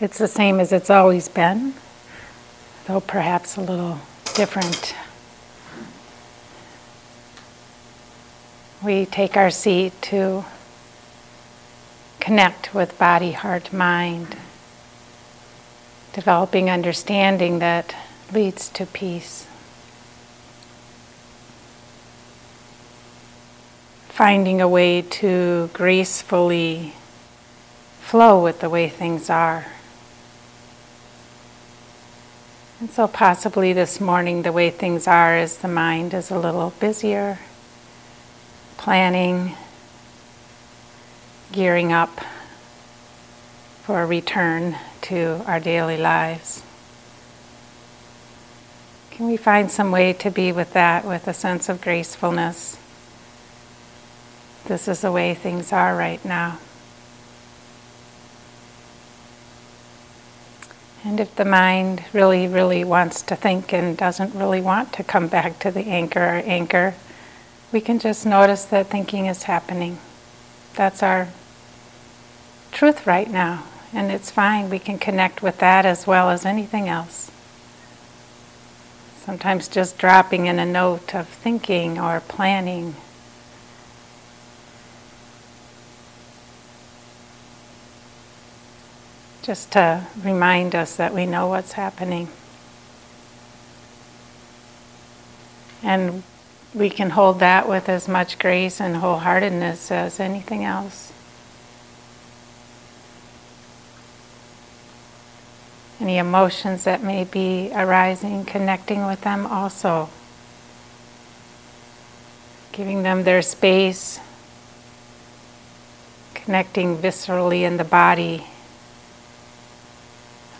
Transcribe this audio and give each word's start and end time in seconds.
it's 0.00 0.16
the 0.16 0.28
same 0.28 0.60
as 0.60 0.72
it's 0.72 0.88
always 0.88 1.28
been, 1.28 1.74
though 2.86 3.00
perhaps 3.00 3.56
a 3.56 3.60
little 3.60 4.00
different. 4.34 4.94
We 8.82 9.04
take 9.04 9.36
our 9.36 9.50
seat 9.50 9.92
to 10.02 10.46
connect 12.18 12.74
with 12.74 12.98
body, 12.98 13.32
heart, 13.32 13.74
mind, 13.74 14.36
developing 16.14 16.70
understanding 16.70 17.58
that 17.58 17.94
leads 18.32 18.70
to 18.70 18.86
peace. 18.86 19.46
Finding 24.08 24.62
a 24.62 24.68
way 24.68 25.02
to 25.02 25.68
gracefully 25.74 26.94
flow 28.00 28.42
with 28.42 28.60
the 28.60 28.70
way 28.70 28.88
things 28.88 29.28
are. 29.28 29.66
And 32.80 32.90
so, 32.90 33.06
possibly 33.06 33.74
this 33.74 34.00
morning, 34.00 34.40
the 34.40 34.52
way 34.52 34.70
things 34.70 35.06
are 35.06 35.36
is 35.36 35.58
the 35.58 35.68
mind 35.68 36.14
is 36.14 36.30
a 36.30 36.38
little 36.38 36.72
busier, 36.80 37.38
planning, 38.78 39.54
gearing 41.52 41.92
up 41.92 42.24
for 43.82 44.02
a 44.02 44.06
return 44.06 44.76
to 45.02 45.42
our 45.46 45.60
daily 45.60 45.98
lives. 45.98 46.62
Can 49.10 49.26
we 49.26 49.36
find 49.36 49.70
some 49.70 49.90
way 49.90 50.14
to 50.14 50.30
be 50.30 50.50
with 50.50 50.72
that 50.72 51.04
with 51.04 51.28
a 51.28 51.34
sense 51.34 51.68
of 51.68 51.82
gracefulness? 51.82 52.78
This 54.64 54.88
is 54.88 55.02
the 55.02 55.12
way 55.12 55.34
things 55.34 55.70
are 55.70 55.94
right 55.94 56.24
now. 56.24 56.58
And 61.02 61.18
if 61.18 61.34
the 61.34 61.46
mind 61.46 62.04
really, 62.12 62.46
really 62.46 62.84
wants 62.84 63.22
to 63.22 63.36
think 63.36 63.72
and 63.72 63.96
doesn't 63.96 64.34
really 64.34 64.60
want 64.60 64.92
to 64.94 65.04
come 65.04 65.28
back 65.28 65.58
to 65.60 65.70
the 65.70 65.86
anchor 65.86 66.20
or 66.20 66.42
anchor, 66.44 66.94
we 67.72 67.80
can 67.80 67.98
just 67.98 68.26
notice 68.26 68.64
that 68.66 68.88
thinking 68.88 69.26
is 69.26 69.44
happening. 69.44 69.98
That's 70.74 71.02
our 71.02 71.28
truth 72.70 73.06
right 73.06 73.30
now, 73.30 73.64
and 73.92 74.12
it's 74.12 74.30
fine. 74.30 74.68
We 74.68 74.78
can 74.78 74.98
connect 74.98 75.42
with 75.42 75.58
that 75.58 75.86
as 75.86 76.06
well 76.06 76.30
as 76.30 76.44
anything 76.44 76.88
else. 76.88 77.30
Sometimes 79.24 79.68
just 79.68 79.96
dropping 79.98 80.46
in 80.46 80.58
a 80.58 80.66
note 80.66 81.14
of 81.14 81.28
thinking 81.28 81.98
or 81.98 82.20
planning 82.20 82.96
just 89.42 89.72
to 89.72 90.06
remind 90.22 90.74
us 90.74 90.96
that 90.96 91.14
we 91.14 91.26
know 91.26 91.48
what's 91.48 91.72
happening. 91.72 92.28
And 95.82 96.22
we 96.74 96.90
can 96.90 97.10
hold 97.10 97.40
that 97.40 97.68
with 97.68 97.88
as 97.88 98.06
much 98.06 98.38
grace 98.38 98.80
and 98.80 98.96
wholeheartedness 98.96 99.90
as 99.90 100.20
anything 100.20 100.64
else. 100.64 101.12
Any 106.00 106.18
emotions 106.18 106.84
that 106.84 107.02
may 107.02 107.24
be 107.24 107.70
arising, 107.74 108.44
connecting 108.44 109.06
with 109.06 109.22
them 109.22 109.46
also. 109.46 110.10
Giving 112.72 113.02
them 113.02 113.24
their 113.24 113.42
space, 113.42 114.20
connecting 116.34 116.96
viscerally 116.96 117.62
in 117.62 117.76
the 117.76 117.84
body 117.84 118.46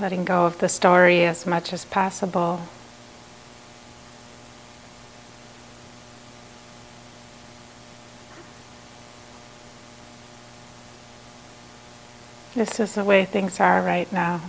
letting 0.00 0.24
go 0.24 0.46
of 0.46 0.58
the 0.58 0.68
story 0.68 1.24
as 1.24 1.46
much 1.46 1.72
as 1.72 1.84
possible. 1.84 2.60
This 12.54 12.80
is 12.80 12.94
the 12.94 13.04
way 13.04 13.24
things 13.24 13.60
are 13.60 13.82
right 13.82 14.12
now. 14.12 14.40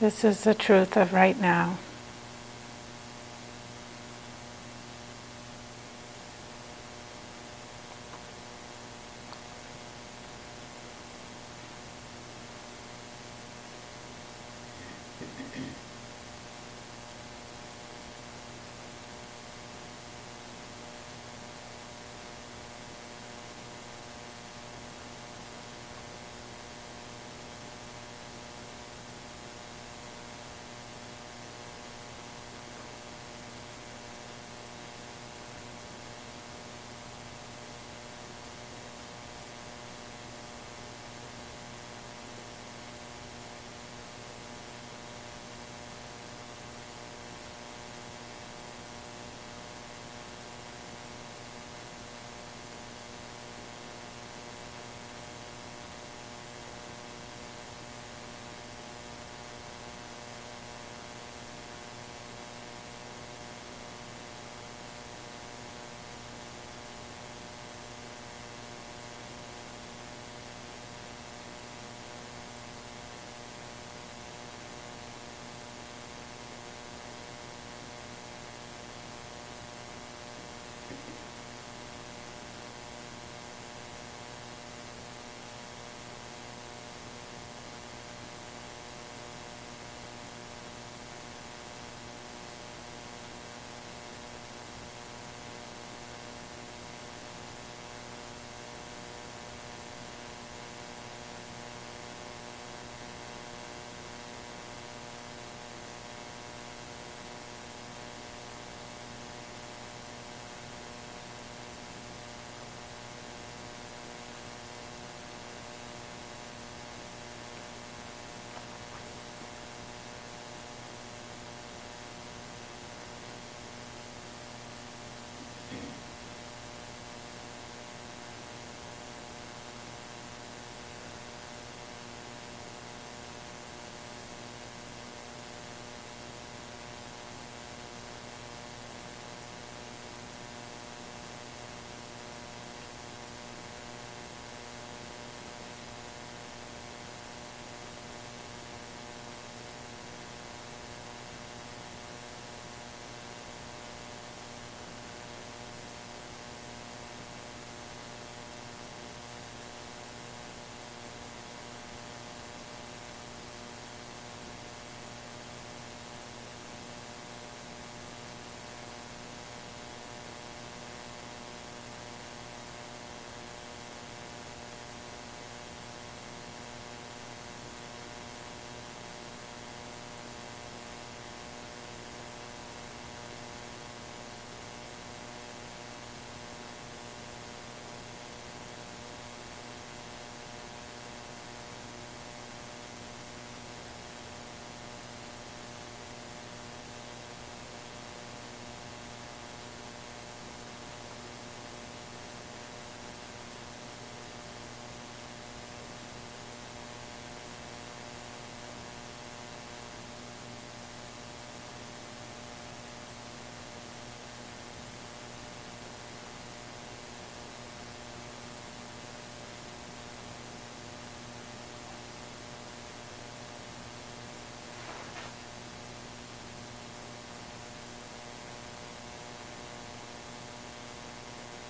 This 0.00 0.24
is 0.24 0.44
the 0.44 0.54
truth 0.54 0.96
of 0.96 1.12
right 1.12 1.38
now. 1.40 1.78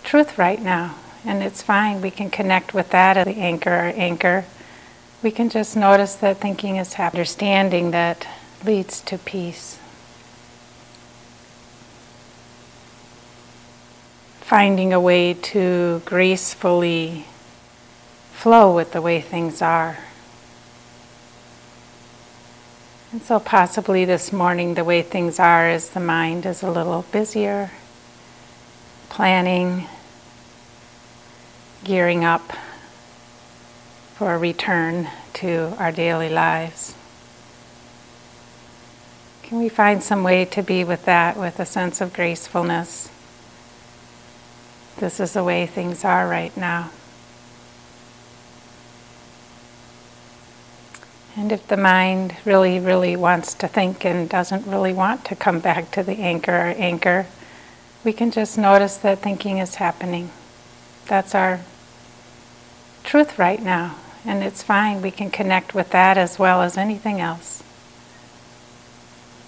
Truth 0.04 0.38
right 0.38 0.60
now. 0.60 0.96
And 1.24 1.42
it's 1.42 1.62
fine. 1.62 2.02
We 2.02 2.10
can 2.10 2.30
connect 2.30 2.74
with 2.74 2.90
that 2.90 3.16
as 3.16 3.26
the 3.26 3.40
anchor, 3.40 3.70
our 3.70 3.92
anchor. 3.96 4.44
We 5.22 5.30
can 5.30 5.48
just 5.48 5.74
notice 5.74 6.14
that 6.16 6.36
thinking 6.36 6.76
is 6.76 6.94
happening, 6.94 7.20
understanding 7.20 7.90
that 7.92 8.28
leads 8.64 9.00
to 9.02 9.16
peace. 9.16 9.78
Finding 14.42 14.92
a 14.92 15.00
way 15.00 15.32
to 15.32 16.02
gracefully 16.04 17.24
flow 18.32 18.74
with 18.74 18.92
the 18.92 19.00
way 19.00 19.22
things 19.22 19.62
are. 19.62 19.98
And 23.10 23.22
so, 23.22 23.40
possibly 23.40 24.04
this 24.04 24.32
morning, 24.32 24.74
the 24.74 24.84
way 24.84 25.00
things 25.00 25.38
are 25.38 25.70
is 25.70 25.90
the 25.90 26.00
mind 26.00 26.44
is 26.44 26.62
a 26.62 26.70
little 26.70 27.06
busier, 27.10 27.70
planning, 29.08 29.86
gearing 31.84 32.24
up 32.24 32.52
for 34.14 34.34
a 34.34 34.38
return 34.38 35.08
to 35.34 35.74
our 35.78 35.92
daily 35.92 36.28
lives. 36.28 36.94
Can 39.42 39.58
we 39.58 39.68
find 39.68 40.02
some 40.02 40.22
way 40.22 40.46
to 40.46 40.62
be 40.62 40.84
with 40.84 41.04
that 41.04 41.36
with 41.36 41.60
a 41.60 41.66
sense 41.66 42.00
of 42.00 42.12
gracefulness? 42.12 43.10
This 44.96 45.20
is 45.20 45.34
the 45.34 45.44
way 45.44 45.66
things 45.66 46.04
are 46.04 46.26
right 46.26 46.56
now. 46.56 46.90
And 51.36 51.50
if 51.50 51.66
the 51.66 51.76
mind 51.76 52.36
really, 52.44 52.78
really 52.78 53.16
wants 53.16 53.54
to 53.54 53.68
think 53.68 54.04
and 54.06 54.28
doesn't 54.28 54.66
really 54.66 54.92
want 54.92 55.24
to 55.26 55.36
come 55.36 55.58
back 55.58 55.90
to 55.90 56.02
the 56.02 56.18
anchor 56.20 56.52
or 56.52 56.74
anchor, 56.78 57.26
we 58.04 58.12
can 58.12 58.30
just 58.30 58.56
notice 58.56 58.96
that 58.98 59.18
thinking 59.18 59.58
is 59.58 59.74
happening. 59.74 60.30
That's 61.06 61.34
our 61.34 61.60
truth 63.04 63.38
right 63.38 63.62
now. 63.62 63.96
And 64.24 64.42
it's 64.42 64.62
fine. 64.62 65.02
We 65.02 65.10
can 65.10 65.30
connect 65.30 65.74
with 65.74 65.90
that 65.90 66.16
as 66.16 66.38
well 66.38 66.62
as 66.62 66.76
anything 66.76 67.20
else. 67.20 67.62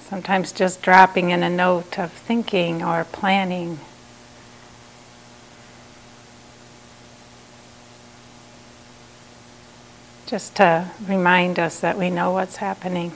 Sometimes 0.09 0.53
just 0.53 0.83
dropping 0.83 1.31
in 1.31 1.43
a 1.43 1.51
note 1.51 1.99
of 1.99 2.13
thinking 2.13 2.85
or 2.85 3.05
planning 3.05 3.81
just 10.27 10.57
to 10.57 10.91
remind 11.07 11.59
us 11.59 11.81
that 11.81 11.97
we 11.97 12.11
know 12.11 12.33
what's 12.33 12.57
happening. 12.57 13.13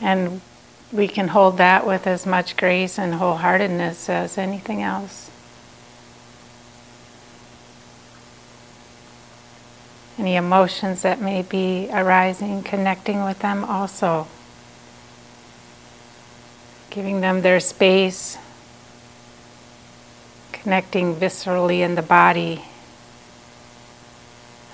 And 0.00 0.40
we 0.90 1.06
can 1.06 1.28
hold 1.28 1.58
that 1.58 1.86
with 1.86 2.06
as 2.06 2.26
much 2.26 2.56
grace 2.56 2.98
and 2.98 3.14
wholeheartedness 3.14 4.08
as 4.08 4.38
anything 4.38 4.82
else. 4.82 5.30
Any 10.20 10.36
emotions 10.36 11.00
that 11.02 11.20
may 11.20 11.40
be 11.40 11.88
arising, 11.90 12.62
connecting 12.62 13.24
with 13.24 13.38
them 13.38 13.64
also. 13.64 14.28
Giving 16.90 17.22
them 17.22 17.40
their 17.40 17.58
space, 17.58 18.36
connecting 20.52 21.16
viscerally 21.16 21.80
in 21.80 21.94
the 21.94 22.02
body 22.02 22.62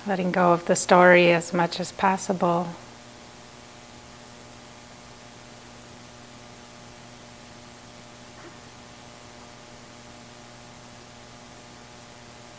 letting 0.07 0.31
go 0.31 0.53
of 0.53 0.65
the 0.65 0.75
story 0.75 1.33
as 1.33 1.53
much 1.53 1.81
as 1.81 1.91
possible. 1.91 2.67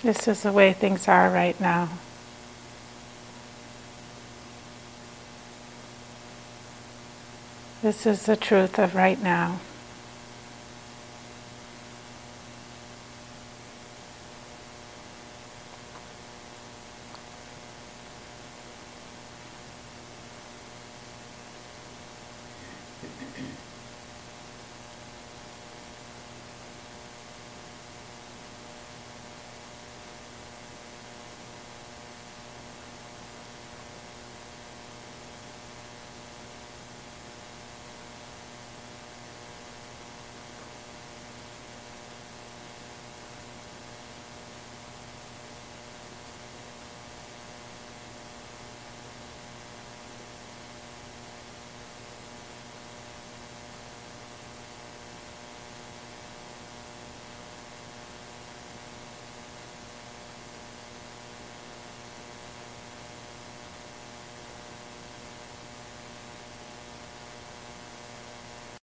This 0.03 0.29
is 0.29 0.43
the 0.43 0.53
way 0.53 0.75
things 0.75 1.09
are 1.09 1.31
right 1.31 1.59
now. 1.59 1.89
This 7.81 8.07
is 8.07 8.27
the 8.27 8.35
truth 8.35 8.77
of 8.81 8.97
right 8.97 9.23
now. 9.23 9.61